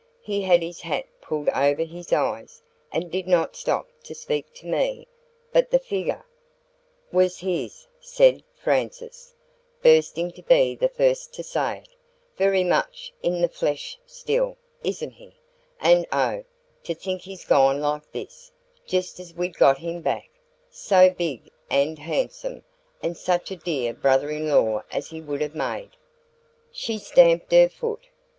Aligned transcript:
He 0.23 0.41
had 0.41 0.63
his 0.63 0.81
hat 0.81 1.05
pulled 1.21 1.47
over 1.49 1.83
his 1.83 2.11
eyes, 2.11 2.63
and 2.91 3.11
did 3.11 3.27
not 3.27 3.55
stop 3.55 3.87
to 4.01 4.15
speak 4.15 4.51
to 4.55 4.65
me; 4.65 5.07
but 5.53 5.69
the 5.69 5.77
figure" 5.77 6.25
"Was 7.11 7.37
his," 7.37 7.85
said 7.99 8.41
Frances, 8.55 9.35
bursting 9.83 10.31
to 10.31 10.41
be 10.41 10.73
the 10.75 10.89
first 10.89 11.35
to 11.35 11.43
say 11.43 11.83
it. 11.85 11.89
"Very 12.35 12.63
much 12.63 13.13
in 13.21 13.43
the 13.43 13.47
flesh 13.47 13.99
still, 14.07 14.57
isn't 14.83 15.11
he? 15.11 15.33
And 15.79 16.07
oh, 16.11 16.45
to 16.83 16.95
think 16.95 17.21
he's 17.21 17.45
gone 17.45 17.79
like 17.79 18.11
this, 18.11 18.51
just 18.87 19.19
as 19.19 19.35
we'd 19.35 19.53
got 19.55 19.77
him 19.77 20.01
back 20.01 20.31
SO 20.71 21.11
big 21.11 21.51
and 21.69 21.99
handsome, 21.99 22.63
and 23.03 23.15
such 23.15 23.51
a 23.51 23.55
DEAR 23.55 23.93
brother 23.93 24.31
in 24.31 24.49
law 24.49 24.81
as 24.91 25.09
he 25.11 25.21
would 25.21 25.41
have 25.41 25.53
made!" 25.53 25.91
She 26.71 26.97
stamped 26.97 27.51
her 27.51 27.69
foot. 27.69 28.07